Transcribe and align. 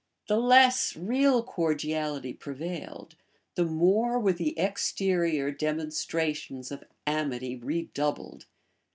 The 0.27 0.39
less 0.39 0.95
real 0.95 1.43
cordiality 1.43 2.33
prevailed, 2.33 3.15
the 3.53 3.65
more 3.65 4.17
were 4.19 4.33
the 4.33 4.57
exterior 4.57 5.51
demonstrations 5.51 6.71
of 6.71 6.83
amity 7.05 7.55
redoubled. 7.55 8.47